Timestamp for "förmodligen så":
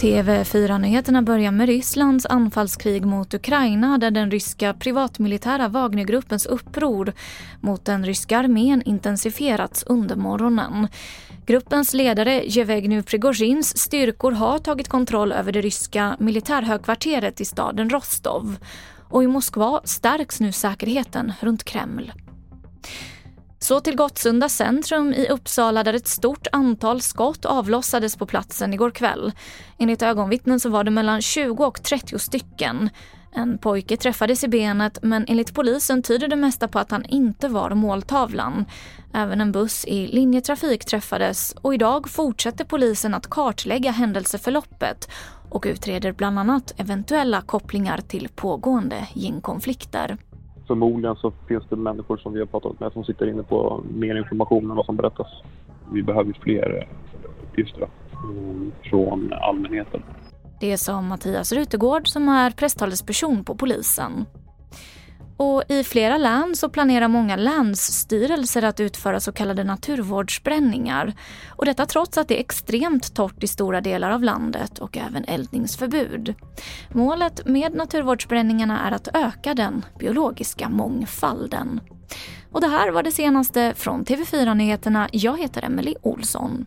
50.68-51.32